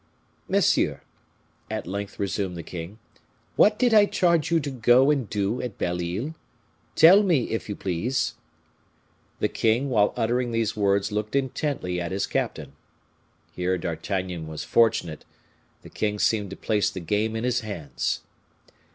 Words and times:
"Monsieur," 0.49 1.03
at 1.69 1.85
length 1.85 2.17
resumed 2.17 2.57
the 2.57 2.63
king, 2.63 2.97
"what 3.55 3.77
did 3.77 3.93
I 3.93 4.07
charge 4.07 4.49
you 4.49 4.59
to 4.61 4.71
go 4.71 5.11
and 5.11 5.29
do 5.29 5.61
at 5.61 5.77
Belle 5.77 6.01
Isle? 6.01 6.33
Tell 6.95 7.21
me, 7.21 7.51
if 7.51 7.69
you 7.69 7.75
please." 7.75 8.33
The 9.41 9.47
king 9.47 9.91
while 9.91 10.15
uttering 10.17 10.51
these 10.53 10.75
words 10.75 11.11
looked 11.11 11.35
intently 11.35 12.01
at 12.01 12.11
his 12.11 12.25
captain. 12.25 12.73
Here 13.51 13.77
D'Artagnan 13.77 14.47
was 14.47 14.63
fortunate; 14.63 15.23
the 15.83 15.89
king 15.91 16.17
seemed 16.17 16.49
to 16.49 16.55
place 16.55 16.89
the 16.89 16.99
game 16.99 17.35
in 17.35 17.43
his 17.43 17.59
hands. 17.59 18.21